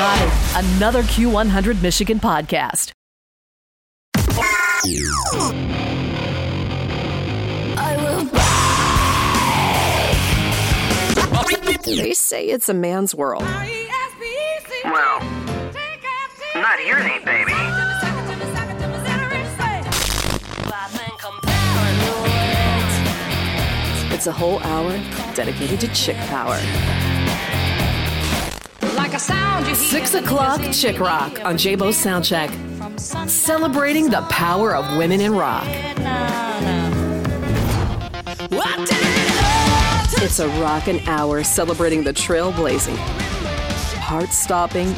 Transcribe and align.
got 0.00 0.18
it. 0.22 0.32
Another 0.76 1.02
Q100 1.02 1.82
Michigan 1.82 2.18
podcast. 2.18 2.92
I 7.76 7.96
will 7.98 8.24
They 11.84 12.14
say 12.14 12.46
it's 12.46 12.70
a 12.70 12.74
man's 12.74 13.14
world. 13.14 13.42
Well, 13.42 15.20
not 16.54 16.78
here, 16.78 16.96
ain't, 16.96 17.26
baby. 17.26 17.52
It's 24.14 24.26
a 24.26 24.32
whole 24.32 24.60
hour 24.60 24.92
dedicated 25.34 25.80
to 25.80 25.88
chick 25.88 26.16
power. 26.28 26.58
Six 29.20 30.14
o'clock 30.14 30.62
Chick 30.72 30.98
Rock 30.98 31.44
on 31.44 31.56
Jabo's 31.56 32.02
Soundcheck. 32.02 32.48
Celebrating 33.28 34.08
the 34.08 34.22
power 34.30 34.74
of 34.74 34.96
women 34.96 35.20
in 35.20 35.34
rock. 35.34 35.66
It's 40.22 40.38
a 40.38 40.48
rockin' 40.60 41.00
hour 41.06 41.44
celebrating 41.44 42.02
the 42.02 42.14
trailblazing, 42.14 42.96
heart-stopping, 43.98 44.94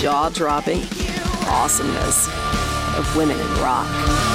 jaw-dropping 0.00 0.82
awesomeness 1.46 2.28
of 2.96 3.16
women 3.16 3.38
in 3.38 3.46
rock. 3.60 4.31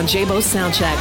On 0.00 0.06
Jabo's 0.06 0.46
Soundcheck. 0.46 0.96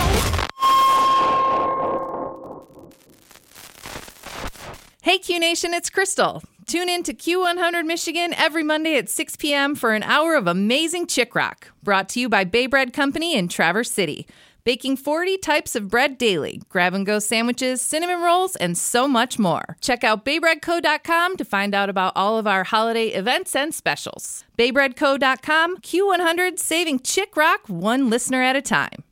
Hey 5.02 5.20
Q 5.20 5.40
Nation, 5.40 5.74
it's 5.74 5.90
Crystal. 5.90 6.44
Tune 6.68 6.90
in 6.90 7.04
to 7.04 7.14
Q100 7.14 7.86
Michigan 7.86 8.34
every 8.34 8.62
Monday 8.62 8.98
at 8.98 9.08
6 9.08 9.38
p.m. 9.38 9.74
for 9.76 9.94
an 9.94 10.04
hour 10.04 10.36
of 10.36 10.48
amazing 10.48 11.08
chick 11.08 11.34
rock, 11.34 11.72
brought 11.82 12.10
to 12.10 12.20
you 12.20 12.28
by 12.28 12.44
Bay 12.44 12.68
Bread 12.68 12.92
Company 12.92 13.38
in 13.38 13.48
Traverse 13.48 13.90
City. 13.90 14.28
Baking 14.66 14.98
40 14.98 15.38
types 15.38 15.76
of 15.76 15.88
bread 15.88 16.18
daily, 16.18 16.62
grab 16.70 16.94
and 16.94 17.06
go 17.06 17.20
sandwiches, 17.20 17.82
cinnamon 17.82 18.22
rolls, 18.22 18.56
and 18.58 18.78
so 18.78 19.08
much 19.08 19.40
more. 19.40 19.78
Check 19.80 20.04
out 20.04 20.26
baybreadco.com 20.26 21.38
to 21.38 21.46
find 21.46 21.74
out 21.74 21.90
about 21.90 22.14
all 22.16 22.38
of 22.38 22.46
our 22.46 22.66
holiday 22.66 23.08
events 23.08 23.56
and 23.56 23.74
specials. 23.74 24.44
Baybreadco.com, 24.58 25.78
Q100, 25.78 26.60
saving 26.60 27.00
chick 27.00 27.38
rock 27.38 27.62
one 27.68 28.10
listener 28.10 28.42
at 28.42 28.56
a 28.56 28.62
time. 28.62 29.04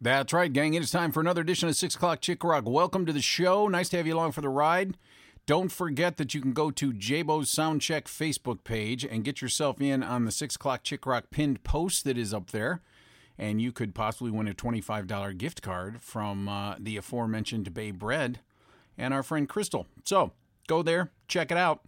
That's 0.00 0.32
right, 0.32 0.52
gang. 0.52 0.74
It 0.74 0.82
is 0.82 0.90
time 0.90 1.12
for 1.12 1.20
another 1.20 1.42
edition 1.42 1.68
of 1.68 1.76
6 1.76 1.96
O'Clock 1.96 2.20
Chick 2.20 2.42
Rock. 2.44 2.64
Welcome 2.66 3.06
to 3.06 3.12
the 3.12 3.22
show. 3.22 3.68
Nice 3.68 3.88
to 3.90 3.96
have 3.96 4.06
you 4.06 4.14
along 4.14 4.32
for 4.32 4.40
the 4.40 4.48
ride. 4.48 4.96
Don't 5.46 5.70
forget 5.70 6.16
that 6.16 6.34
you 6.34 6.40
can 6.40 6.54
go 6.54 6.70
to 6.70 6.92
Jabo's 6.92 7.54
Soundcheck 7.54 8.04
Facebook 8.04 8.64
page 8.64 9.04
and 9.04 9.24
get 9.24 9.42
yourself 9.42 9.80
in 9.80 10.02
on 10.02 10.24
the 10.24 10.32
6 10.32 10.56
O'Clock 10.56 10.82
Chick 10.82 11.04
Rock 11.04 11.24
pinned 11.30 11.62
post 11.64 12.04
that 12.04 12.16
is 12.16 12.32
up 12.32 12.50
there. 12.50 12.80
And 13.38 13.60
you 13.60 13.72
could 13.72 13.94
possibly 13.94 14.30
win 14.30 14.46
a 14.48 14.54
$25 14.54 15.36
gift 15.36 15.60
card 15.62 16.00
from 16.00 16.48
uh, 16.48 16.76
the 16.78 16.96
aforementioned 16.96 17.74
Bay 17.74 17.90
Bread 17.90 18.40
and 18.96 19.12
our 19.12 19.22
friend 19.22 19.48
Crystal. 19.48 19.86
So 20.04 20.32
go 20.68 20.82
there, 20.82 21.10
check 21.26 21.50
it 21.50 21.56
out. 21.56 21.84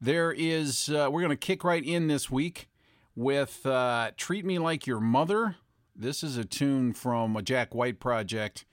There 0.00 0.32
is, 0.32 0.88
uh, 0.88 1.08
we're 1.10 1.20
going 1.20 1.30
to 1.30 1.36
kick 1.36 1.64
right 1.64 1.84
in 1.84 2.08
this 2.08 2.30
week 2.30 2.68
with 3.14 3.64
uh, 3.66 4.12
Treat 4.16 4.44
Me 4.44 4.58
Like 4.58 4.86
Your 4.86 5.00
Mother. 5.00 5.56
This 5.94 6.22
is 6.22 6.36
a 6.36 6.44
tune 6.44 6.92
from 6.92 7.36
a 7.36 7.42
Jack 7.42 7.74
White 7.74 8.00
project 8.00 8.64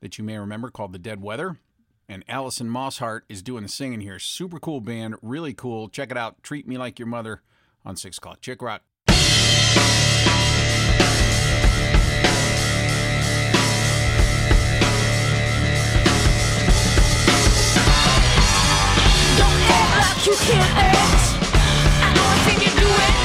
that 0.00 0.18
you 0.18 0.24
may 0.24 0.38
remember 0.38 0.70
called 0.70 0.92
The 0.92 0.98
Dead 0.98 1.22
Weather. 1.22 1.58
And 2.08 2.24
Alison 2.28 2.68
Mosshart 2.68 3.22
is 3.28 3.42
doing 3.42 3.62
the 3.62 3.68
singing 3.68 4.00
here. 4.00 4.18
Super 4.18 4.58
cool 4.58 4.80
band, 4.80 5.14
really 5.22 5.54
cool. 5.54 5.88
Check 5.88 6.10
it 6.10 6.16
out. 6.16 6.42
Treat 6.42 6.68
Me 6.68 6.76
Like 6.76 6.98
Your 6.98 7.08
Mother 7.08 7.42
on 7.84 7.96
6 7.96 8.18
O'Clock 8.18 8.40
Chick 8.40 8.60
Rock. 8.60 8.82
You 20.26 20.32
can't 20.36 20.70
act. 20.78 21.36
I 22.00 22.08
know 22.14 22.24
I've 22.24 22.40
seen 22.48 22.60
you 22.64 22.72
do 22.80 22.88
it. 22.88 23.16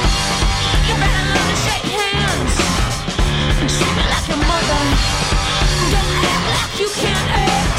You 0.84 0.94
better 1.00 1.24
learn 1.32 1.48
to 1.48 1.56
shake 1.64 1.88
hands. 1.96 2.56
And 3.60 3.68
treat 3.72 3.94
me 3.96 4.04
like 4.04 4.28
your 4.28 4.36
mother. 4.36 4.82
Don't 5.92 6.12
act 6.28 6.44
like 6.52 6.74
you 6.76 6.88
can't 7.00 7.28
act. 7.40 7.78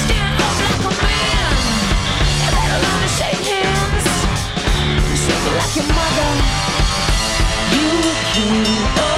Stand 0.00 0.40
up 0.40 0.56
like 0.64 0.88
a 0.88 0.92
man. 1.04 1.52
You 2.40 2.48
better 2.56 2.78
learn 2.80 3.00
to 3.04 3.10
shake 3.12 3.44
hands. 3.44 4.08
And 5.04 5.18
treat 5.20 5.40
me 5.44 5.52
like 5.60 5.74
your 5.76 5.88
mother. 5.92 6.30
You 7.76 7.92
came 8.32 9.11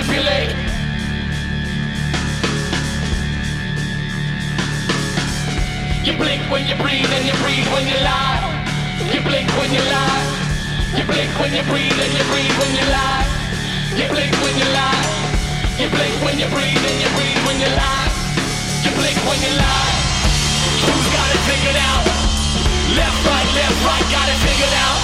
manipulate. 0.00 0.56
You 6.04 6.16
blink 6.16 6.42
when 6.50 6.66
you 6.66 6.76
breathe 6.76 7.10
and 7.12 7.24
you 7.26 7.36
breathe 7.44 7.68
when 7.72 7.84
you 7.86 7.98
lie. 8.00 8.40
You 9.12 9.20
blink 9.20 9.48
when 9.60 9.72
you 9.72 9.82
lie. 9.84 10.24
You 10.96 11.04
blink 11.04 11.30
when 11.36 11.52
you 11.52 11.62
breathe 11.68 11.92
and 11.92 12.12
you 12.16 12.24
breathe 12.32 12.56
when 12.60 12.72
you 12.80 12.86
lie. 12.88 13.26
You 13.92 14.06
blink 14.08 14.32
when 14.40 14.54
you 14.56 14.68
lie. 14.72 15.04
You 15.76 15.88
blink 15.92 16.16
when 16.24 16.36
you 16.40 16.48
breathe 16.48 16.80
and 16.80 16.98
you 17.04 17.10
breathe 17.16 17.42
when 17.44 17.60
you 17.60 17.68
lie. 17.76 18.08
You 18.84 18.90
blink 18.96 19.18
when 19.28 19.38
you 19.44 19.52
lie. 19.52 19.92
Who's 20.80 21.08
got 21.12 21.28
it 21.28 21.42
figured 21.44 21.76
out? 21.76 22.04
Left, 22.96 23.20
right, 23.28 23.48
left, 23.52 23.78
right, 23.84 24.06
got 24.08 24.26
it 24.32 24.40
figured 24.48 24.76
out. 24.80 24.98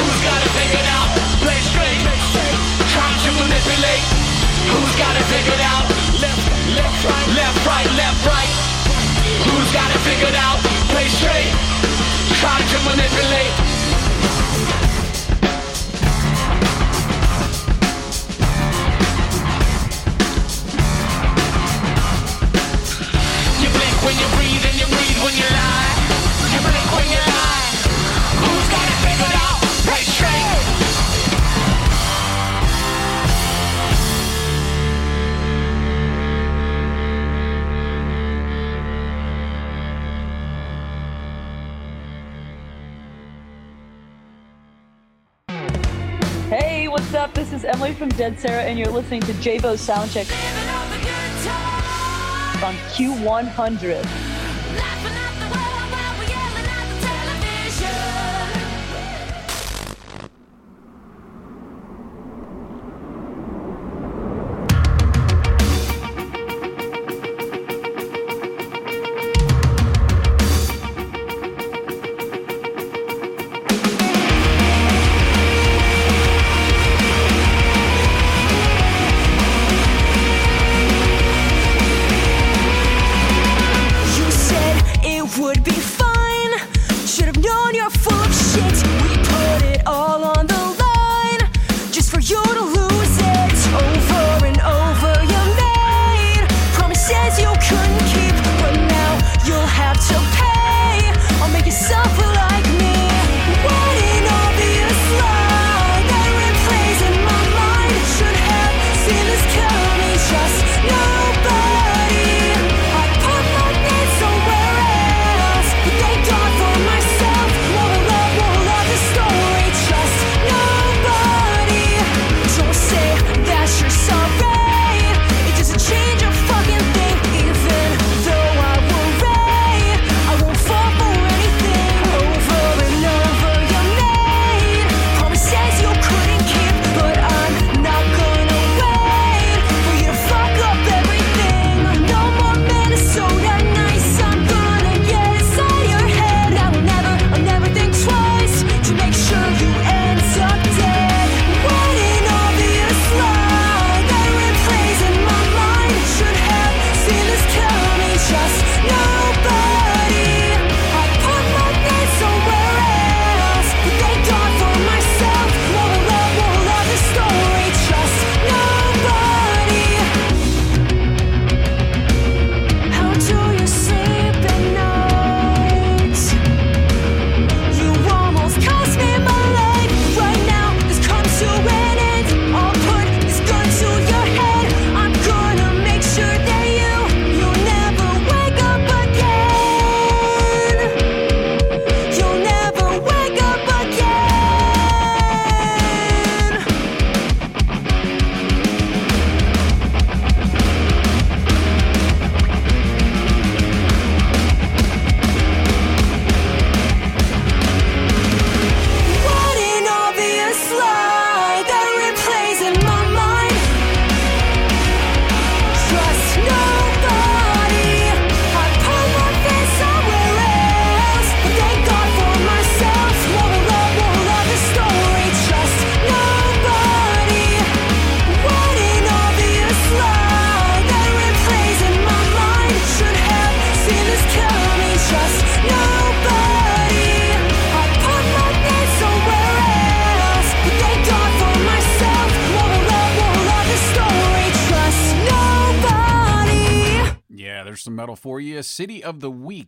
Who's 0.00 0.20
got 0.24 0.40
it 0.40 0.52
figured 0.56 0.88
out? 0.88 1.08
Play 1.44 1.60
straight, 1.68 2.00
trying 2.92 3.18
to 3.24 3.30
manipulate. 3.36 4.21
Who's 4.70 4.94
got 4.96 5.16
it 5.16 5.26
figured 5.26 5.60
out? 5.60 5.86
Left, 6.22 6.44
left, 6.76 7.04
right, 7.04 7.28
left, 7.34 7.66
right, 7.66 7.88
left, 7.96 8.20
right. 8.26 8.52
Who's 9.48 9.70
got 9.72 9.90
it 9.90 10.00
figured 10.06 10.36
out? 10.36 10.58
Play 10.92 11.08
straight, 11.08 11.50
trying 12.38 12.66
to 12.68 12.78
manipulate. 12.86 13.54
You 23.62 23.68
blink 23.74 23.96
when 24.06 24.16
you 24.20 24.28
breathe 24.36 24.64
and 24.68 24.76
you 24.78 24.86
breathe 24.86 25.18
when 25.24 25.34
you 25.34 25.48
lie. 25.50 25.94
You 26.52 26.60
blink 26.60 26.88
when 26.96 27.10
you 27.10 27.18
lie. 27.18 27.31
Is 48.12 48.18
Dead 48.18 48.38
Sara, 48.38 48.62
and 48.64 48.78
you're 48.78 48.90
listening 48.90 49.22
to 49.22 49.32
Jabo 49.34 49.74
Soundcheck 49.74 50.28
on 52.62 52.74
Q100. 52.92 54.31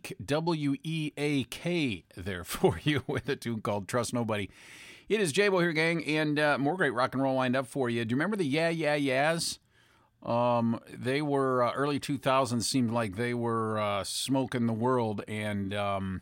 Weak, 0.05 0.17
W 0.23 0.75
E 0.83 1.11
A 1.17 1.43
K, 1.45 2.03
there 2.15 2.43
for 2.43 2.79
you 2.83 3.03
with 3.07 3.27
a 3.27 3.35
tune 3.35 3.61
called 3.61 3.87
Trust 3.87 4.13
Nobody. 4.13 4.49
It 5.09 5.19
is 5.19 5.33
Jabo 5.33 5.61
here, 5.61 5.73
gang, 5.73 6.03
and 6.05 6.39
uh, 6.39 6.57
more 6.59 6.75
great 6.75 6.93
rock 6.93 7.13
and 7.13 7.23
roll 7.23 7.35
lined 7.35 7.55
up 7.55 7.65
for 7.65 7.89
you. 7.89 8.05
Do 8.05 8.13
you 8.13 8.15
remember 8.15 8.35
the 8.35 8.45
Yeah, 8.45 8.69
Yeah, 8.69 8.95
Yeahs? 8.95 9.59
Um, 10.21 10.79
they 10.91 11.21
were 11.23 11.63
uh, 11.63 11.71
early 11.73 11.99
2000s, 11.99 12.63
seemed 12.63 12.91
like 12.91 13.15
they 13.15 13.33
were 13.33 13.79
uh, 13.79 14.03
smoking 14.03 14.67
the 14.67 14.73
world, 14.73 15.23
and 15.27 15.73
um, 15.73 16.21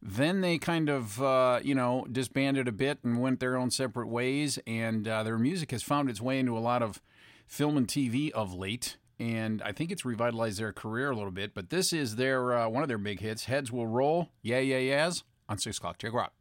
then 0.00 0.40
they 0.40 0.58
kind 0.58 0.88
of, 0.88 1.22
uh, 1.22 1.60
you 1.62 1.74
know, 1.76 2.06
disbanded 2.10 2.66
a 2.66 2.72
bit 2.72 2.98
and 3.04 3.20
went 3.20 3.38
their 3.38 3.56
own 3.56 3.70
separate 3.70 4.08
ways, 4.08 4.58
and 4.66 5.06
uh, 5.06 5.22
their 5.22 5.38
music 5.38 5.70
has 5.70 5.82
found 5.84 6.10
its 6.10 6.20
way 6.20 6.40
into 6.40 6.56
a 6.56 6.60
lot 6.60 6.82
of 6.82 7.00
film 7.46 7.76
and 7.76 7.86
TV 7.86 8.30
of 8.30 8.52
late 8.54 8.96
and 9.22 9.62
I 9.62 9.70
think 9.70 9.92
it's 9.92 10.04
revitalized 10.04 10.58
their 10.58 10.72
career 10.72 11.12
a 11.12 11.14
little 11.14 11.30
bit. 11.30 11.54
But 11.54 11.70
this 11.70 11.92
is 11.92 12.16
their 12.16 12.58
uh, 12.58 12.68
one 12.68 12.82
of 12.82 12.88
their 12.88 12.98
big 12.98 13.20
hits. 13.20 13.44
Heads 13.44 13.70
will 13.70 13.86
roll. 13.86 14.30
Yeah, 14.42 14.58
yeah, 14.58 14.78
yeahs 14.78 15.22
on 15.48 15.58
six 15.58 15.78
o'clock. 15.78 15.98
Check 15.98 16.12
it 16.12 16.18
out. 16.18 16.32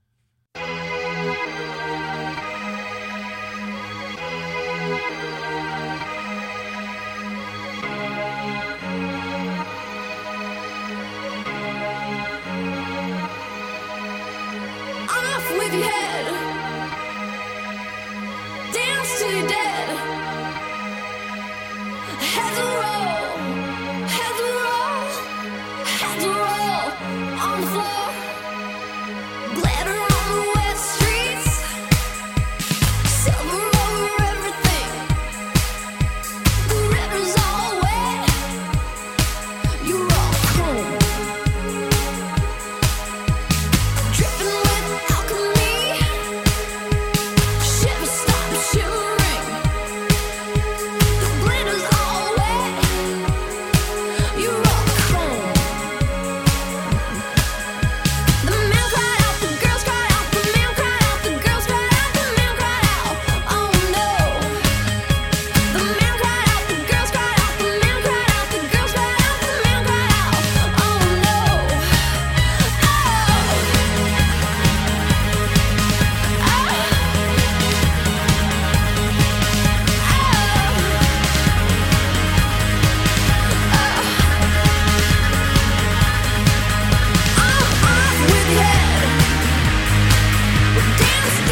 dance. 91.01 91.50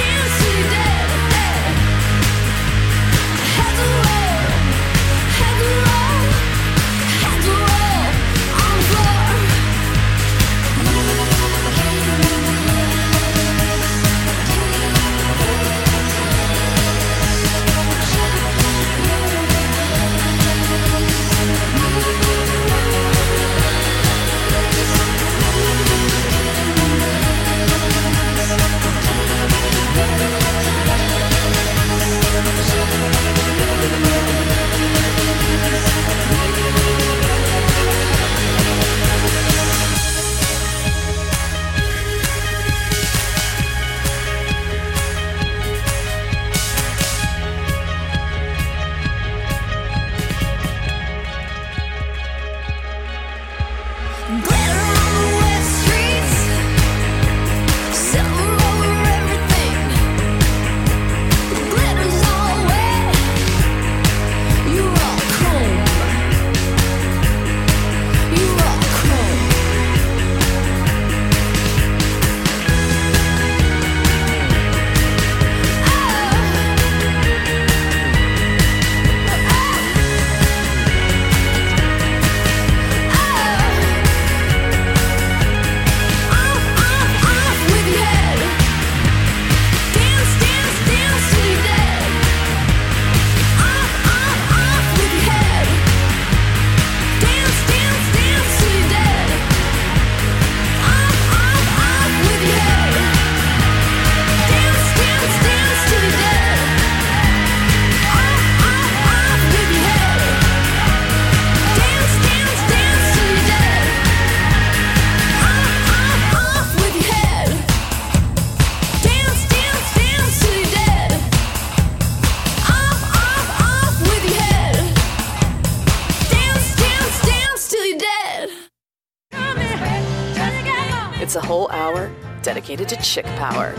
chick 133.10 133.26
power. 133.26 133.74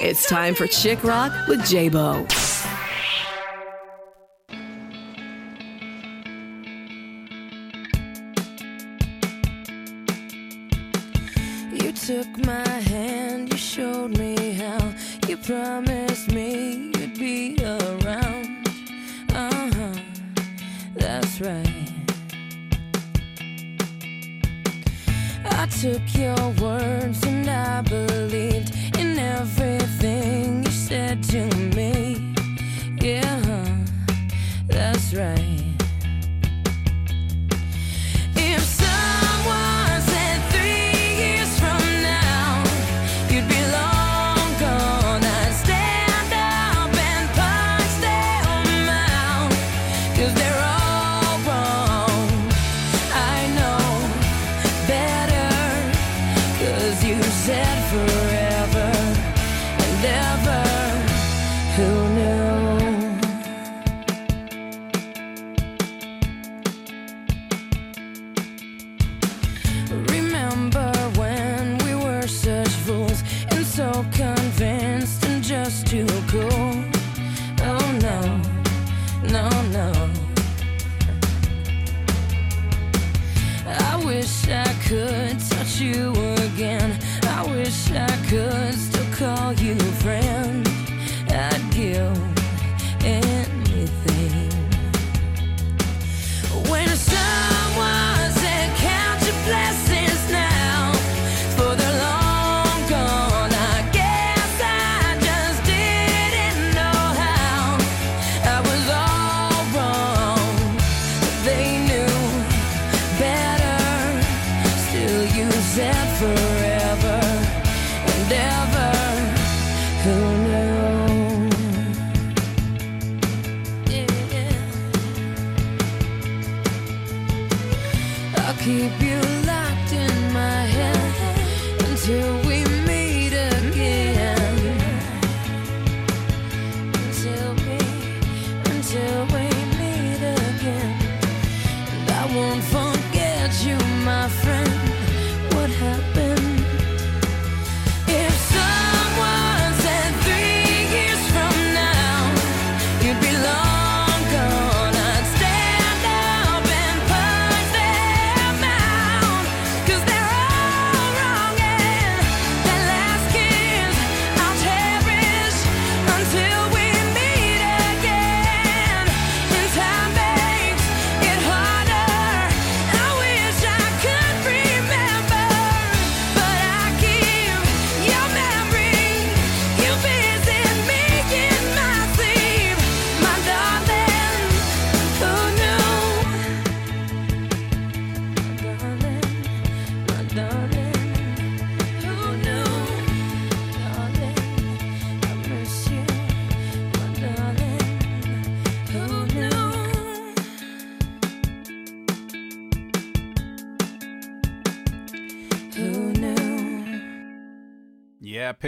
It's 0.00 0.28
time 0.28 0.54
for 0.54 0.68
Chick 0.68 1.02
Rock 1.02 1.32
with 1.48 1.58
Jabo. 1.62 2.24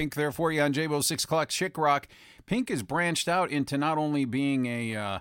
Pink 0.01 0.15
there 0.15 0.33
for 0.33 0.51
you 0.51 0.63
on 0.63 0.73
Jabo 0.73 1.05
6 1.05 1.25
o'clock 1.25 1.51
Chick 1.51 1.77
Rock. 1.77 2.09
Pink 2.47 2.71
has 2.71 2.83
branched 2.83 3.29
out 3.29 3.51
into 3.51 3.77
not 3.77 3.99
only 3.99 4.25
being 4.25 4.65
a 4.65 4.97
uh, 4.97 5.19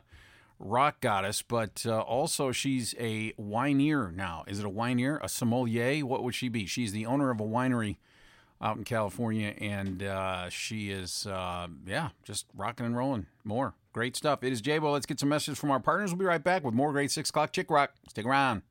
rock 0.58 1.02
goddess, 1.02 1.42
but 1.42 1.84
uh, 1.86 2.00
also 2.00 2.54
she's 2.54 2.96
a 2.98 3.34
wineer 3.34 4.16
now. 4.16 4.46
Is 4.48 4.58
it 4.60 4.66
a 4.66 4.70
wineer? 4.70 5.20
A 5.22 5.28
sommelier? 5.28 6.06
What 6.06 6.24
would 6.24 6.34
she 6.34 6.48
be? 6.48 6.66
She's 6.66 6.94
the 6.94 7.06
owner 7.06 7.30
of 7.30 7.42
a 7.42 7.44
winery 7.44 7.98
out 8.62 8.78
in 8.78 8.86
California, 8.86 9.54
and 9.58 10.02
uh, 10.02 10.48
she 10.48 10.92
is, 10.92 11.28
uh, 11.28 11.68
yeah, 11.86 12.12
just 12.24 12.46
rocking 12.56 12.86
and 12.86 12.96
rolling. 12.96 13.26
More. 13.44 13.74
Great 13.92 14.16
stuff. 14.16 14.46
It 14.46 14.54
is 14.54 14.62
Jabo. 14.62 14.94
Let's 14.94 15.06
get 15.06 15.20
some 15.20 15.28
messages 15.28 15.60
from 15.60 15.72
our 15.72 15.82
partners. 15.82 16.12
We'll 16.12 16.20
be 16.20 16.26
right 16.26 16.42
back 16.42 16.64
with 16.64 16.74
more 16.74 16.94
great 16.94 17.12
6 17.12 17.32
o'clock 17.32 17.52
Chick 17.52 17.70
Rock. 17.70 17.92
Stick 18.08 18.26
around. 18.26 18.62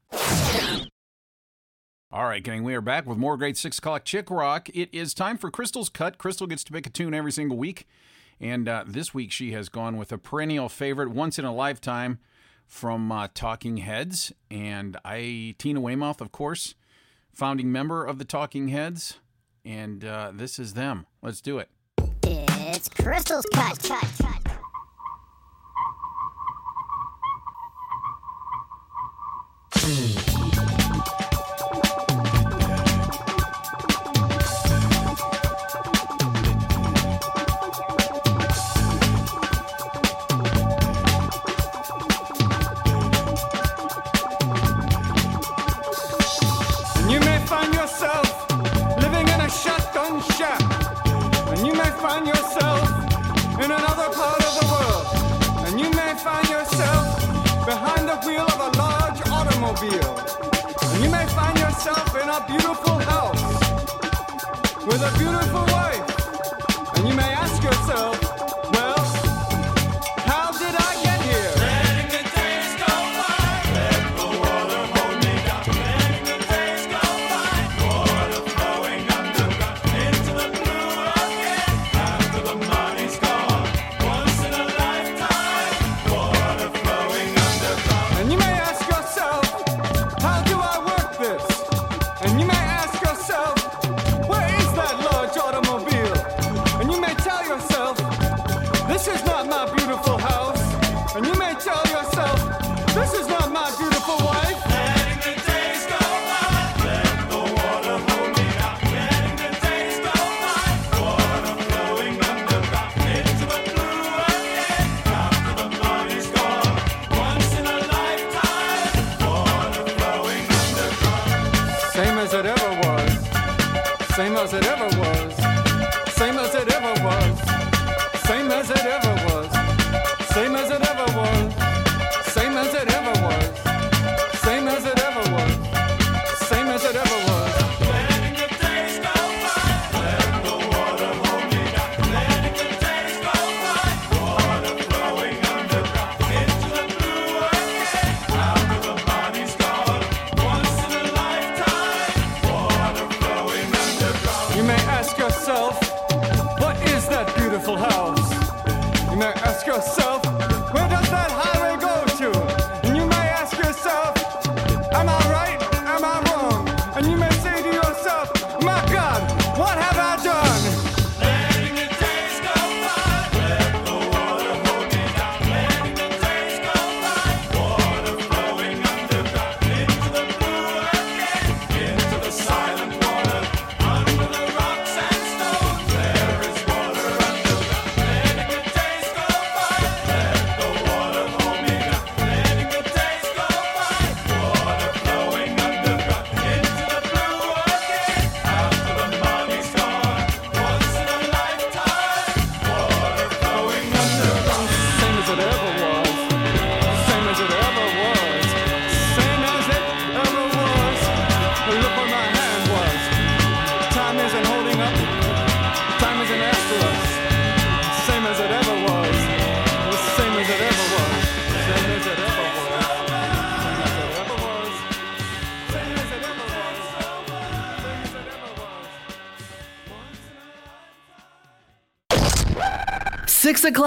All 2.11 2.25
right, 2.25 2.42
gang, 2.42 2.62
we 2.64 2.75
are 2.75 2.81
back 2.81 3.05
with 3.05 3.18
more 3.18 3.37
great 3.37 3.59
6 3.59 3.77
o'clock 3.77 4.03
Chick 4.03 4.31
Rock. 4.31 4.71
It 4.71 4.88
is 4.94 5.12
time 5.12 5.37
for 5.37 5.51
Crystal's 5.51 5.90
Cut. 5.90 6.16
Crystal 6.16 6.47
gets 6.47 6.64
to 6.64 6.73
pick 6.73 6.87
a 6.87 6.90
tune 6.90 7.12
every 7.12 7.31
single 7.31 7.59
week. 7.59 7.87
And 8.40 8.66
uh, 8.66 8.85
this 8.87 9.12
week 9.12 9.31
she 9.31 9.53
has 9.53 9.68
gone 9.68 9.99
with 9.99 10.11
a 10.11 10.16
perennial 10.16 10.71
favorite, 10.71 11.11
once 11.11 11.38
in 11.38 11.44
a 11.44 11.55
lifetime, 11.55 12.18
from 12.66 13.12
uh, 13.12 13.29
Talking 13.35 13.77
Heads. 13.77 14.33
And 14.51 14.97
I, 15.05 15.55
Tina 15.59 15.83
Weymouth, 15.83 16.23
of 16.23 16.33
course, 16.33 16.77
founding 17.31 17.71
member 17.71 18.07
of 18.07 18.18
the 18.18 18.25
Talking 18.25 18.68
Heads. 18.68 19.18
And 19.62 20.03
uh, 20.03 20.33
this 20.35 20.59
is 20.59 20.73
them. 20.73 21.05
Let's 21.21 21.42
do 21.42 21.59
it. 21.59 21.68
It's 22.23 22.88
Crystal's 22.88 23.44
cut. 23.53 23.83
cut, 23.83 24.09
cut. 24.23 24.59
And 29.85 30.25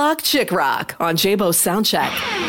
o'clock 0.01 0.23
Chick 0.23 0.51
Rock 0.51 0.95
on 0.99 1.15
Jabo 1.15 1.51
Soundcheck. 1.53 2.40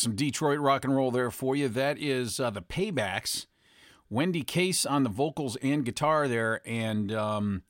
Some 0.00 0.14
Detroit 0.14 0.58
rock 0.58 0.84
and 0.84 0.94
roll 0.94 1.10
there 1.10 1.30
for 1.30 1.54
you. 1.54 1.68
That 1.68 1.98
is 1.98 2.40
uh, 2.40 2.50
the 2.50 2.62
Paybacks. 2.62 3.46
Wendy 4.08 4.42
Case 4.42 4.84
on 4.84 5.04
the 5.04 5.08
vocals 5.08 5.56
and 5.62 5.84
guitar 5.84 6.26
there, 6.26 6.60
and 6.66 7.12
um, 7.12 7.62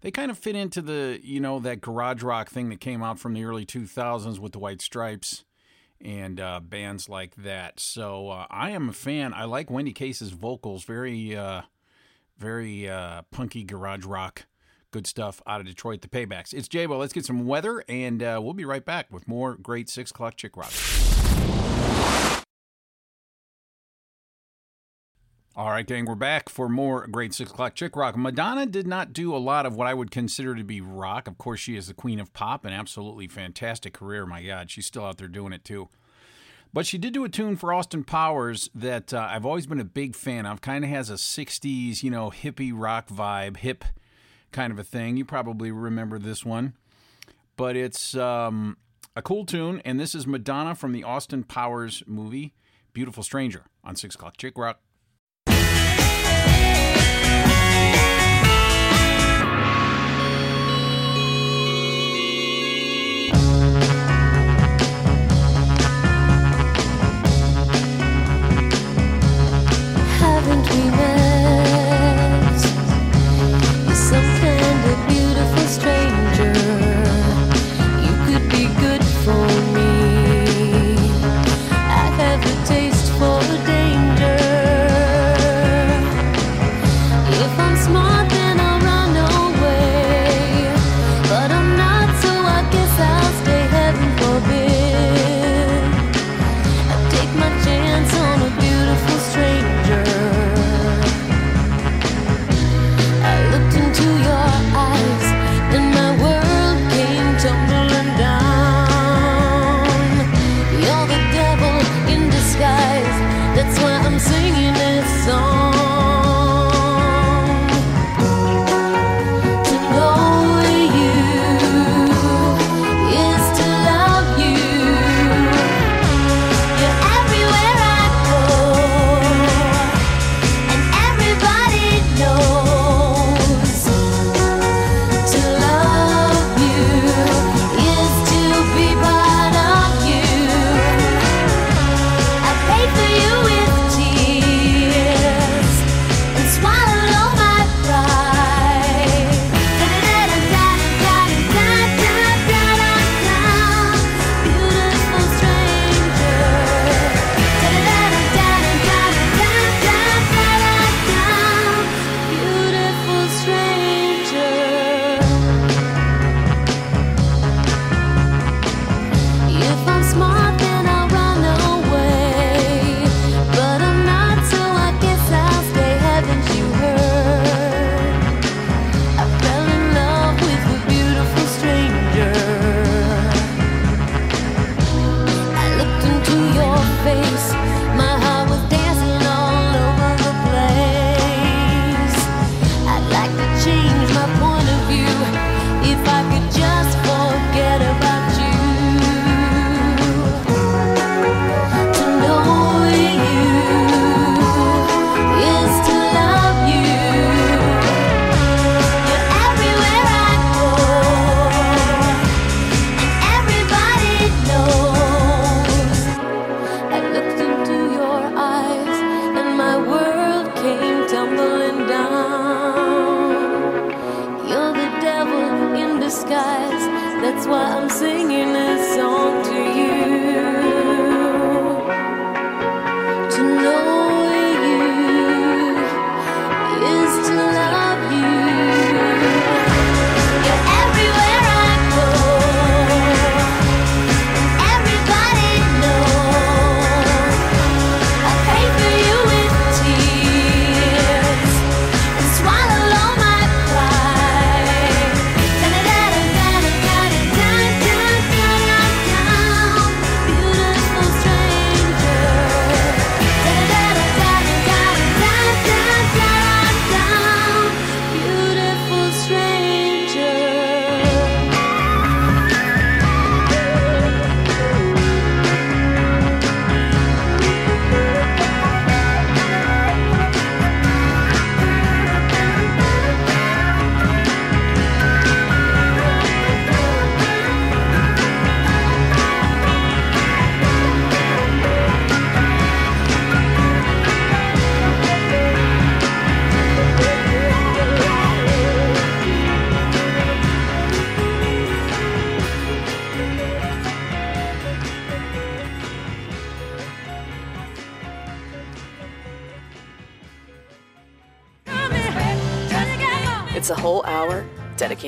they 0.00 0.12
kind 0.12 0.30
of 0.30 0.38
fit 0.38 0.54
into 0.54 0.80
the 0.80 1.18
you 1.22 1.40
know 1.40 1.58
that 1.58 1.80
garage 1.80 2.22
rock 2.22 2.48
thing 2.48 2.68
that 2.68 2.80
came 2.80 3.02
out 3.02 3.18
from 3.18 3.34
the 3.34 3.44
early 3.44 3.66
2000s 3.66 4.38
with 4.38 4.52
the 4.52 4.60
White 4.60 4.80
Stripes 4.80 5.44
and 6.00 6.40
uh, 6.40 6.60
bands 6.60 7.08
like 7.08 7.34
that. 7.36 7.80
So 7.80 8.28
uh, 8.28 8.46
I 8.50 8.70
am 8.70 8.88
a 8.88 8.92
fan. 8.92 9.34
I 9.34 9.44
like 9.44 9.70
Wendy 9.70 9.92
Case's 9.92 10.30
vocals. 10.30 10.84
Very, 10.84 11.36
uh, 11.36 11.62
very 12.38 12.88
uh, 12.88 13.22
punky 13.30 13.64
garage 13.64 14.04
rock. 14.04 14.46
Good 14.90 15.06
stuff 15.06 15.42
out 15.46 15.60
of 15.60 15.66
Detroit. 15.66 16.00
The 16.00 16.08
Paybacks. 16.08 16.54
It's 16.54 16.68
Jabo. 16.68 16.98
Let's 16.98 17.12
get 17.12 17.26
some 17.26 17.46
weather, 17.46 17.84
and 17.88 18.22
uh, 18.22 18.40
we'll 18.42 18.54
be 18.54 18.64
right 18.64 18.84
back 18.84 19.12
with 19.12 19.28
more 19.28 19.54
great 19.54 19.90
six 19.90 20.10
o'clock 20.10 20.36
chick 20.36 20.56
rock. 20.56 20.72
All 25.58 25.70
right, 25.70 25.84
gang, 25.84 26.04
we're 26.04 26.14
back 26.14 26.48
for 26.48 26.68
more 26.68 27.08
great 27.08 27.34
six 27.34 27.50
o'clock 27.50 27.74
chick 27.74 27.96
rock. 27.96 28.16
Madonna 28.16 28.64
did 28.64 28.86
not 28.86 29.12
do 29.12 29.34
a 29.34 29.38
lot 29.38 29.66
of 29.66 29.74
what 29.74 29.88
I 29.88 29.92
would 29.92 30.12
consider 30.12 30.54
to 30.54 30.62
be 30.62 30.80
rock. 30.80 31.26
Of 31.26 31.36
course, 31.36 31.58
she 31.58 31.74
is 31.74 31.88
the 31.88 31.94
queen 31.94 32.20
of 32.20 32.32
pop, 32.32 32.64
an 32.64 32.72
absolutely 32.72 33.26
fantastic 33.26 33.92
career. 33.92 34.24
My 34.24 34.40
God, 34.40 34.70
she's 34.70 34.86
still 34.86 35.04
out 35.04 35.18
there 35.18 35.26
doing 35.26 35.52
it 35.52 35.64
too. 35.64 35.88
But 36.72 36.86
she 36.86 36.96
did 36.96 37.12
do 37.12 37.24
a 37.24 37.28
tune 37.28 37.56
for 37.56 37.72
Austin 37.72 38.04
Powers 38.04 38.70
that 38.72 39.12
uh, 39.12 39.26
I've 39.28 39.44
always 39.44 39.66
been 39.66 39.80
a 39.80 39.84
big 39.84 40.14
fan 40.14 40.46
of. 40.46 40.60
Kind 40.60 40.84
of 40.84 40.90
has 40.90 41.10
a 41.10 41.14
60s, 41.14 42.04
you 42.04 42.10
know, 42.12 42.30
hippie 42.30 42.70
rock 42.72 43.08
vibe, 43.08 43.56
hip 43.56 43.84
kind 44.52 44.72
of 44.72 44.78
a 44.78 44.84
thing. 44.84 45.16
You 45.16 45.24
probably 45.24 45.72
remember 45.72 46.20
this 46.20 46.44
one. 46.44 46.74
But 47.56 47.74
it's 47.74 48.14
um, 48.14 48.76
a 49.16 49.22
cool 49.22 49.44
tune, 49.44 49.82
and 49.84 49.98
this 49.98 50.14
is 50.14 50.24
Madonna 50.24 50.76
from 50.76 50.92
the 50.92 51.02
Austin 51.02 51.42
Powers 51.42 52.04
movie, 52.06 52.54
Beautiful 52.92 53.24
Stranger, 53.24 53.64
on 53.82 53.96
6 53.96 54.14
o'clock 54.14 54.36
Chick 54.36 54.56
Rock. 54.56 54.78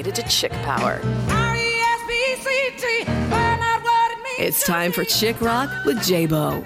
dedicated 0.03 0.15
to 0.15 0.31
chick 0.31 0.53
power. 0.63 1.01
It's 4.39 4.65
time 4.65 4.93
for 4.93 5.05
Chick 5.05 5.41
Rock 5.41 5.69
with 5.85 5.99
Jabo. 5.99 6.65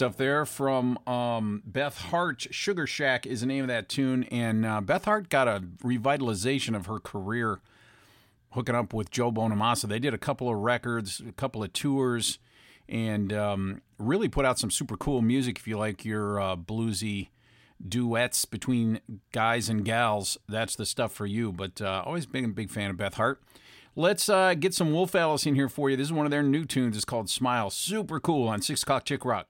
stuff 0.00 0.16
there 0.16 0.46
from 0.46 0.96
um, 1.06 1.62
Beth 1.66 1.98
Hart. 1.98 2.46
Sugar 2.50 2.86
Shack 2.86 3.26
is 3.26 3.42
the 3.42 3.46
name 3.46 3.64
of 3.64 3.68
that 3.68 3.90
tune, 3.90 4.24
and 4.24 4.64
uh, 4.64 4.80
Beth 4.80 5.04
Hart 5.04 5.28
got 5.28 5.46
a 5.46 5.62
revitalization 5.84 6.74
of 6.74 6.86
her 6.86 6.98
career, 6.98 7.60
hooking 8.52 8.74
up 8.74 8.94
with 8.94 9.10
Joe 9.10 9.30
Bonamassa. 9.30 9.90
They 9.90 9.98
did 9.98 10.14
a 10.14 10.18
couple 10.18 10.48
of 10.48 10.56
records, 10.56 11.20
a 11.28 11.32
couple 11.32 11.62
of 11.62 11.74
tours, 11.74 12.38
and 12.88 13.30
um, 13.34 13.82
really 13.98 14.30
put 14.30 14.46
out 14.46 14.58
some 14.58 14.70
super 14.70 14.96
cool 14.96 15.20
music. 15.20 15.58
If 15.58 15.68
you 15.68 15.76
like 15.76 16.02
your 16.02 16.40
uh, 16.40 16.56
bluesy 16.56 17.28
duets 17.86 18.46
between 18.46 19.02
guys 19.32 19.68
and 19.68 19.84
gals, 19.84 20.38
that's 20.48 20.76
the 20.76 20.86
stuff 20.86 21.12
for 21.12 21.26
you. 21.26 21.52
But 21.52 21.82
uh, 21.82 22.04
always 22.06 22.24
been 22.24 22.46
a 22.46 22.48
big 22.48 22.70
fan 22.70 22.88
of 22.88 22.96
Beth 22.96 23.16
Hart. 23.16 23.42
Let's 23.94 24.30
uh, 24.30 24.54
get 24.54 24.72
some 24.72 24.92
Wolf 24.92 25.14
Alice 25.14 25.44
in 25.44 25.56
here 25.56 25.68
for 25.68 25.90
you. 25.90 25.96
This 25.98 26.06
is 26.06 26.12
one 26.14 26.24
of 26.24 26.30
their 26.30 26.42
new 26.42 26.64
tunes. 26.64 26.96
It's 26.96 27.04
called 27.04 27.28
Smile. 27.28 27.68
Super 27.68 28.18
cool 28.18 28.48
on 28.48 28.62
6 28.62 28.82
o'clock 28.82 29.04
Chick 29.04 29.26
Rock. 29.26 29.49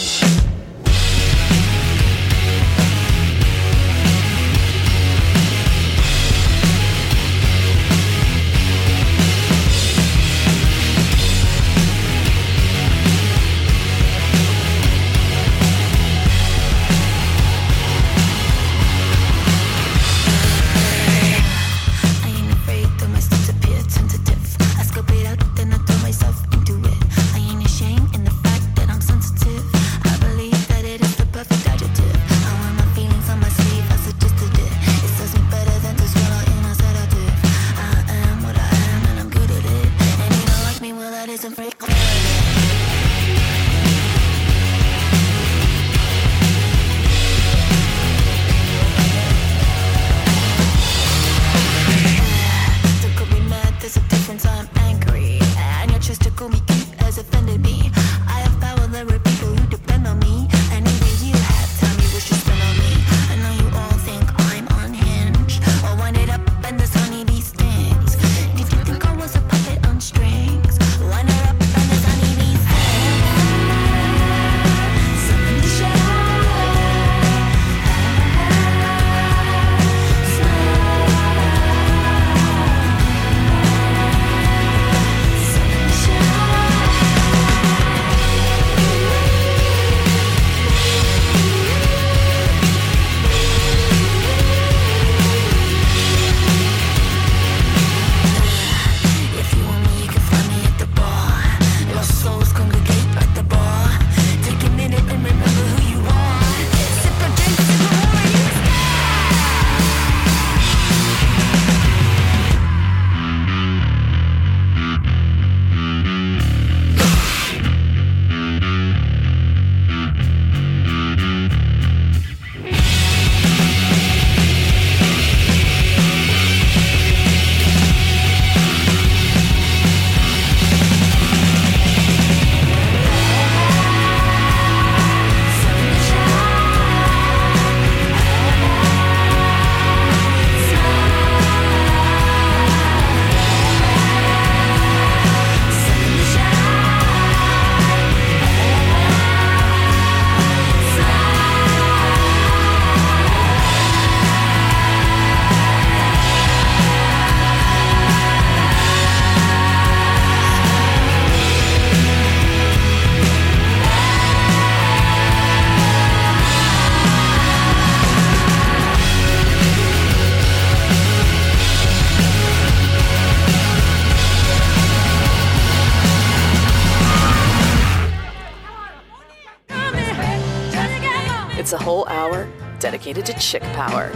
Chick 183.51 183.63
Power. 183.73 184.09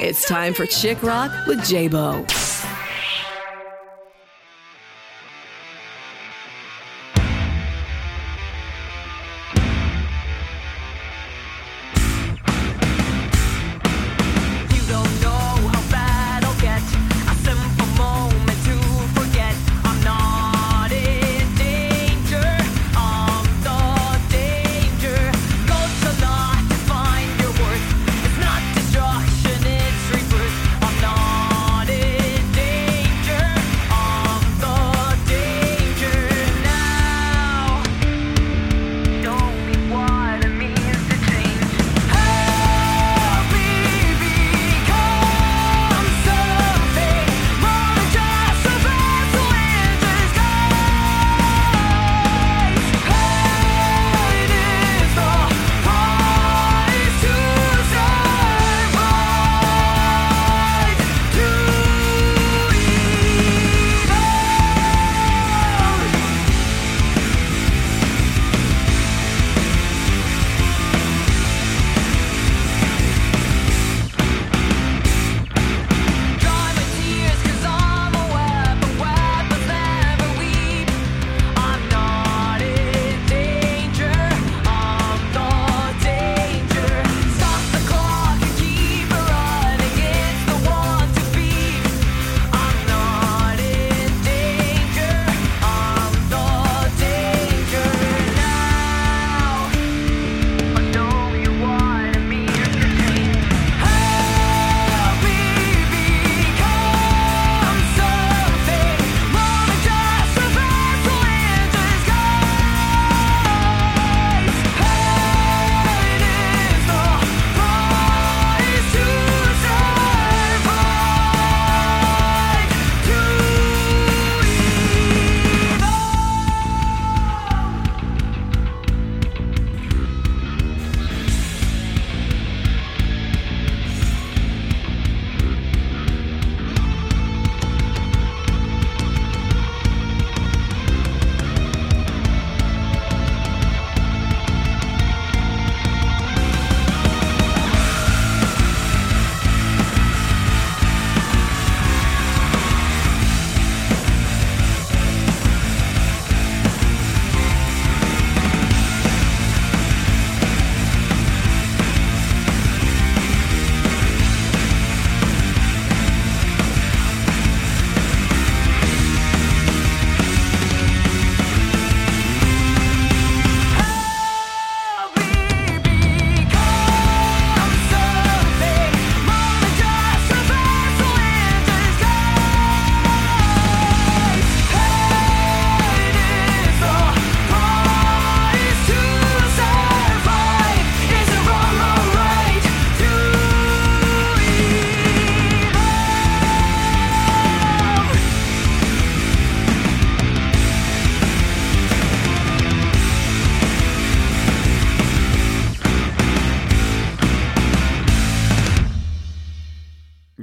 It's 0.00 0.26
time 0.26 0.52
for 0.52 0.66
Chick 0.66 1.00
Rock 1.00 1.30
with 1.46 1.60
Jabo. 1.60 2.51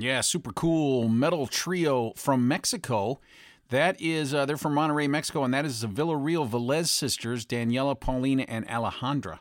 Yeah, 0.02 0.22
super 0.22 0.54
cool 0.54 1.10
metal 1.10 1.45
trio 1.45 2.14
from 2.16 2.47
Mexico. 2.47 3.20
That 3.70 4.00
is, 4.02 4.34
uh, 4.34 4.45
they're 4.45 4.58
from 4.58 4.74
Monterrey, 4.74 5.10
Mexico, 5.10 5.43
and 5.43 5.54
that 5.54 5.66
is 5.66 5.82
the 5.82 5.88
Villarreal 5.88 6.50
Velez 6.50 6.88
sisters, 6.88 7.45
Daniela, 7.45 8.00
Paulina, 8.00 8.45
and 8.47 8.66
Alejandra. 8.68 9.39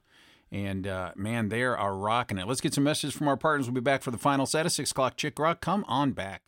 And 0.51 0.87
uh, 0.87 1.13
man, 1.15 1.49
they 1.49 1.63
are 1.63 1.97
rocking 1.97 2.39
it. 2.39 2.47
Let's 2.47 2.61
get 2.61 2.75
some 2.75 2.85
messages 2.85 3.15
from 3.15 3.29
our 3.29 3.37
partners. 3.37 3.67
We'll 3.67 3.75
be 3.75 3.81
back 3.81 4.03
for 4.03 4.11
the 4.11 4.19
final 4.19 4.47
set 4.47 4.67
of 4.67 4.73
six 4.73 4.91
o'clock 4.91 5.17
Chick 5.17 5.39
Rock. 5.39 5.61
Come 5.61 5.85
on 5.87 6.13
back. 6.13 6.43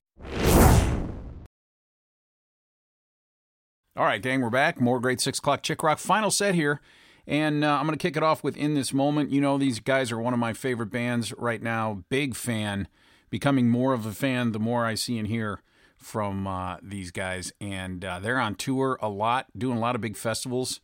All 3.96 4.06
right, 4.06 4.22
gang, 4.22 4.40
we're 4.40 4.50
back. 4.50 4.80
More 4.80 4.98
great 4.98 5.20
six 5.20 5.38
o'clock 5.38 5.62
Chick 5.62 5.82
Rock. 5.82 5.98
Final 5.98 6.30
set 6.30 6.54
here. 6.54 6.80
And 7.26 7.62
uh, 7.62 7.76
I'm 7.78 7.86
going 7.86 7.96
to 7.96 8.02
kick 8.02 8.16
it 8.16 8.22
off 8.22 8.42
with 8.42 8.56
In 8.56 8.74
This 8.74 8.92
Moment. 8.92 9.30
You 9.30 9.40
know, 9.40 9.56
these 9.56 9.78
guys 9.78 10.11
are 10.11 10.18
one 10.18 10.32
of 10.32 10.40
my 10.40 10.52
favorite 10.52 10.90
bands 10.90 11.32
right 11.34 11.62
now. 11.62 12.04
Big 12.08 12.34
fan. 12.34 12.88
Becoming 13.31 13.68
more 13.68 13.93
of 13.93 14.07
a 14.07 14.12
fan 14.12 14.53
the 14.53 14.59
more 14.59 14.85
I 14.85 14.95
see 14.95 15.18
and 15.18 15.28
hear 15.28 15.62
from 15.97 16.47
uh, 16.47 16.76
these 16.83 17.11
guys. 17.11 17.53
And 17.61 18.05
uh, 18.05 18.18
they're 18.18 18.41
on 18.41 18.55
tour 18.55 18.99
a 19.01 19.09
lot, 19.09 19.47
doing 19.57 19.78
a 19.78 19.81
lot 19.81 19.95
of 19.95 20.01
big 20.01 20.16
festivals. 20.16 20.81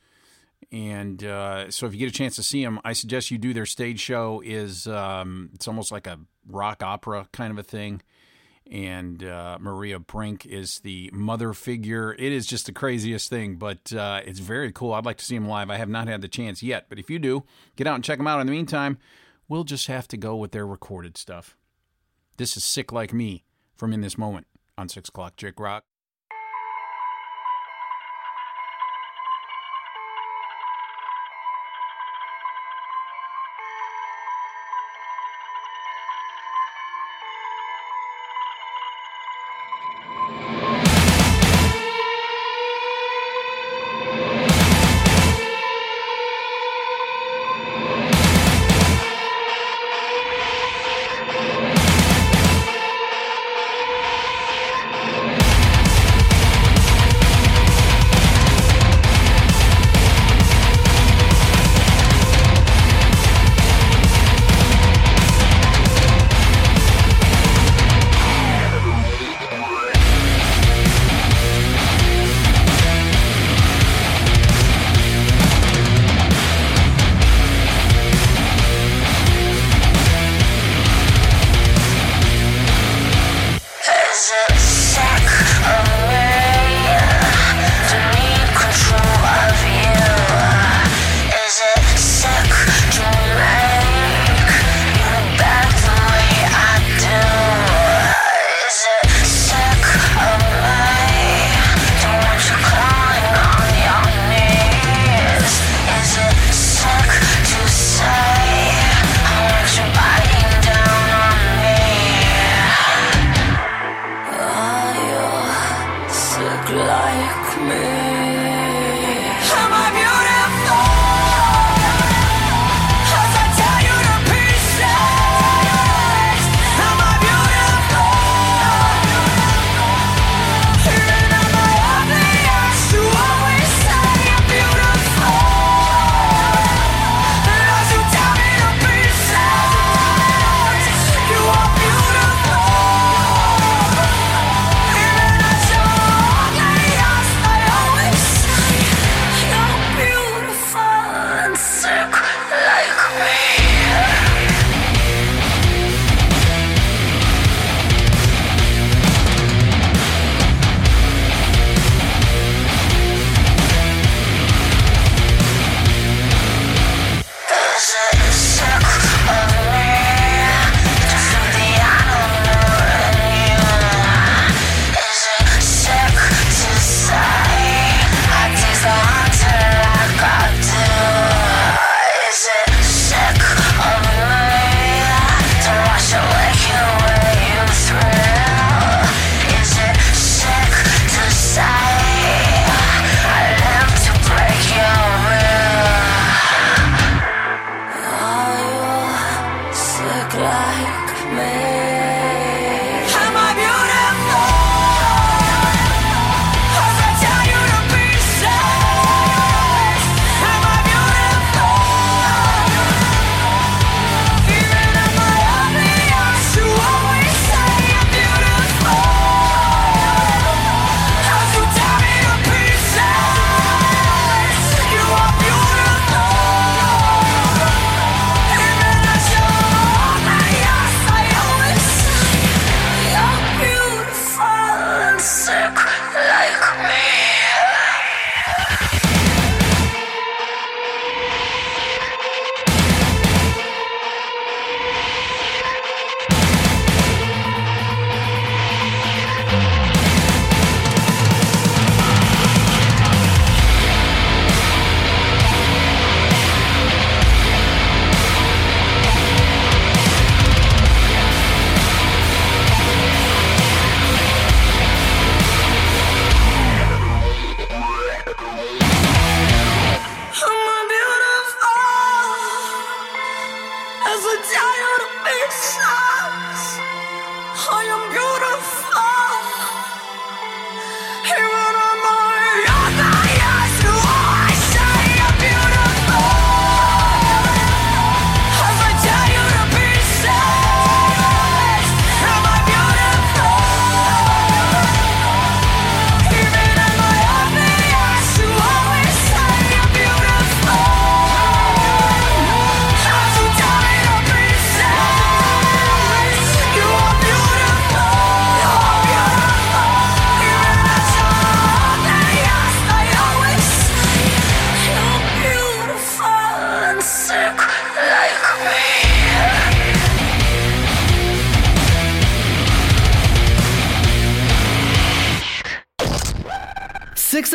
And 0.73 1.23
uh, 1.23 1.71
so 1.71 1.87
if 1.87 1.93
you 1.93 1.99
get 1.99 2.09
a 2.09 2.13
chance 2.13 2.37
to 2.37 2.43
see 2.43 2.65
them, 2.65 2.81
I 2.85 2.93
suggest 2.93 3.31
you 3.31 3.39
do 3.39 3.53
their 3.53 3.67
stage 3.67 4.01
show. 4.01 4.43
is 4.45 4.87
um, 4.87 5.51
It's 5.55 5.69
almost 5.69 5.93
like 5.93 6.07
a 6.07 6.19
rock 6.49 6.83
opera 6.83 7.29
kind 7.33 7.51
of 7.51 7.59
a 7.59 7.63
thing 7.63 8.03
and 8.71 9.23
uh, 9.23 9.59
Maria 9.61 9.99
Brink 9.99 10.45
is 10.45 10.81
the 10.81 11.11
mother 11.13 11.53
figure. 11.53 12.15
It 12.15 12.33
is 12.33 12.47
just 12.47 12.67
the 12.67 12.73
craziest 12.73 13.31
thing, 13.31 13.57
but 13.57 13.93
uh, 13.93 14.23
it's 14.25 14.41
very 14.41 14.73
cool. 14.73 14.93
I'd 14.93 15.05
like 15.05 15.19
to 15.19 15.25
see 15.25 15.37
them 15.37 15.49
live. 15.49 15.71
I 15.71 15.77
have 15.77 15.89
not 15.89 16.09
had 16.09 16.21
the 16.21 16.29
chance 16.29 16.63
yet, 16.63 16.87
but 16.89 16.99
if 16.99 17.09
you 17.09 17.19
do, 17.19 17.45
get 17.77 17.87
out 17.87 17.95
and 17.95 18.05
check 18.05 18.19
them 18.19 18.27
out. 18.27 18.41
In 18.41 18.47
the 18.47 18.53
meantime, 18.53 18.99
we'll 19.49 19.65
just 19.65 19.87
have 19.87 20.09
to 20.09 20.17
go 20.17 20.37
with 20.37 20.53
their 20.53 20.67
recorded 20.67 21.17
stuff. 21.17 21.57
This 22.39 22.55
is 22.55 22.65
Sick 22.65 22.93
Like 22.93 23.15
Me 23.15 23.45
from 23.75 23.95
In 23.95 24.03
This 24.03 24.19
Moment 24.19 24.47
on 24.77 24.91
6 24.91 25.09
o'clock 25.09 25.37
Chick 25.37 25.59
Rock. 25.59 25.85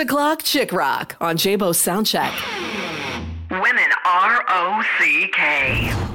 O'clock 0.01 0.41
Chick 0.43 0.73
Rock 0.73 1.15
on 1.21 1.37
Jabo 1.37 1.71
Soundcheck. 1.73 2.33
Women 3.51 3.91
R 4.03 4.43
O 4.49 4.83
C 4.97 5.29
K. 5.31 6.10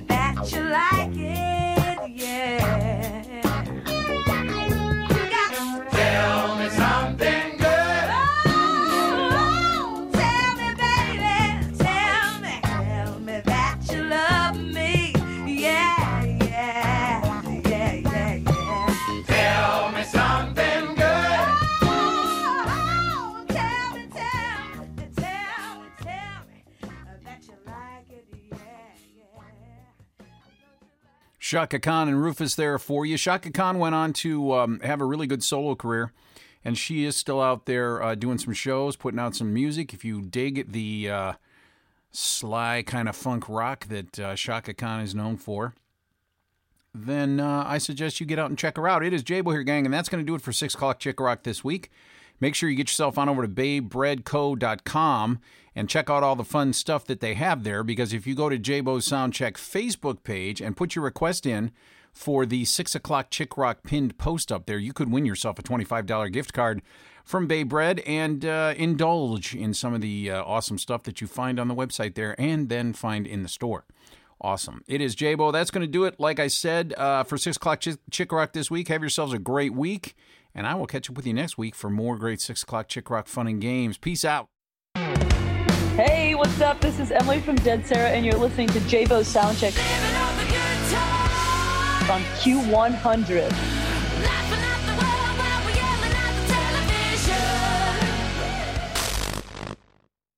that 0.00 0.52
you 0.52 0.60
like 0.62 1.16
it, 1.16 1.61
Chaka 31.52 31.78
Khan 31.78 32.08
and 32.08 32.22
Rufus 32.22 32.54
there 32.54 32.78
for 32.78 33.04
you. 33.04 33.18
Chaka 33.18 33.50
Khan 33.50 33.78
went 33.78 33.94
on 33.94 34.14
to 34.14 34.54
um, 34.54 34.80
have 34.80 35.02
a 35.02 35.04
really 35.04 35.26
good 35.26 35.44
solo 35.44 35.74
career, 35.74 36.10
and 36.64 36.78
she 36.78 37.04
is 37.04 37.14
still 37.14 37.42
out 37.42 37.66
there 37.66 38.02
uh, 38.02 38.14
doing 38.14 38.38
some 38.38 38.54
shows, 38.54 38.96
putting 38.96 39.20
out 39.20 39.36
some 39.36 39.52
music. 39.52 39.92
If 39.92 40.02
you 40.02 40.22
dig 40.22 40.72
the 40.72 41.10
uh, 41.10 41.32
sly 42.10 42.82
kind 42.86 43.06
of 43.06 43.14
funk 43.14 43.50
rock 43.50 43.86
that 43.88 44.18
uh, 44.18 44.34
Chaka 44.34 44.72
Khan 44.72 45.00
is 45.00 45.14
known 45.14 45.36
for, 45.36 45.74
then 46.94 47.38
uh, 47.38 47.64
I 47.66 47.76
suggest 47.76 48.18
you 48.18 48.24
get 48.24 48.38
out 48.38 48.48
and 48.48 48.58
check 48.58 48.78
her 48.78 48.88
out. 48.88 49.04
It 49.04 49.12
is 49.12 49.22
Jabo 49.22 49.52
here, 49.52 49.62
gang, 49.62 49.84
and 49.84 49.92
that's 49.92 50.08
going 50.08 50.24
to 50.24 50.26
do 50.26 50.34
it 50.34 50.40
for 50.40 50.54
6 50.54 50.74
o'clock 50.74 51.00
Chick 51.00 51.20
Rock 51.20 51.42
this 51.42 51.62
week. 51.62 51.90
Make 52.40 52.54
sure 52.54 52.70
you 52.70 52.76
get 52.76 52.88
yourself 52.88 53.18
on 53.18 53.28
over 53.28 53.42
to 53.42 53.48
babebreadco.com 53.48 55.38
and 55.74 55.88
check 55.88 56.10
out 56.10 56.22
all 56.22 56.36
the 56.36 56.44
fun 56.44 56.72
stuff 56.72 57.04
that 57.06 57.20
they 57.20 57.34
have 57.34 57.64
there 57.64 57.82
because 57.82 58.12
if 58.12 58.26
you 58.26 58.34
go 58.34 58.48
to 58.48 58.58
Jabo's 58.58 59.08
Soundcheck 59.08 59.54
Facebook 59.54 60.22
page 60.22 60.60
and 60.60 60.76
put 60.76 60.94
your 60.94 61.04
request 61.04 61.46
in 61.46 61.72
for 62.12 62.44
the 62.44 62.64
6 62.64 62.94
o'clock 62.94 63.30
Chick 63.30 63.56
Rock 63.56 63.82
pinned 63.82 64.18
post 64.18 64.52
up 64.52 64.66
there, 64.66 64.78
you 64.78 64.92
could 64.92 65.10
win 65.10 65.24
yourself 65.24 65.58
a 65.58 65.62
$25 65.62 66.32
gift 66.32 66.52
card 66.52 66.82
from 67.24 67.46
Bay 67.46 67.62
Bread 67.62 68.00
and 68.00 68.44
uh, 68.44 68.74
indulge 68.76 69.54
in 69.54 69.72
some 69.72 69.94
of 69.94 70.00
the 70.00 70.30
uh, 70.30 70.42
awesome 70.42 70.78
stuff 70.78 71.04
that 71.04 71.20
you 71.20 71.26
find 71.26 71.58
on 71.58 71.68
the 71.68 71.74
website 71.74 72.14
there 72.14 72.38
and 72.38 72.68
then 72.68 72.92
find 72.92 73.26
in 73.26 73.42
the 73.42 73.48
store. 73.48 73.84
Awesome. 74.40 74.82
It 74.88 75.00
is 75.00 75.14
Jabo. 75.14 75.52
That's 75.52 75.70
going 75.70 75.86
to 75.86 75.90
do 75.90 76.04
it, 76.04 76.18
like 76.18 76.40
I 76.40 76.48
said, 76.48 76.94
uh, 76.98 77.22
for 77.22 77.38
6 77.38 77.56
o'clock 77.56 77.80
Chick, 77.80 77.98
Chick 78.10 78.32
Rock 78.32 78.52
this 78.52 78.70
week. 78.70 78.88
Have 78.88 79.00
yourselves 79.00 79.32
a 79.32 79.38
great 79.38 79.72
week, 79.72 80.16
and 80.52 80.66
I 80.66 80.74
will 80.74 80.88
catch 80.88 81.08
up 81.08 81.16
with 81.16 81.28
you 81.28 81.32
next 81.32 81.56
week 81.56 81.76
for 81.76 81.88
more 81.88 82.18
great 82.18 82.40
6 82.40 82.64
o'clock 82.64 82.88
Chick 82.88 83.08
Rock 83.08 83.28
fun 83.28 83.46
and 83.46 83.60
games. 83.60 83.98
Peace 83.98 84.24
out. 84.24 84.48
Hey, 85.96 86.34
what's 86.34 86.58
up? 86.62 86.80
This 86.80 86.98
is 86.98 87.10
Emily 87.12 87.38
from 87.40 87.56
Dead 87.56 87.86
Sara, 87.86 88.08
and 88.08 88.24
you're 88.24 88.34
listening 88.34 88.68
to 88.68 88.78
Jabo 88.80 89.20
Soundcheck 89.20 89.76
on 92.08 92.22
Q100. 92.40 93.81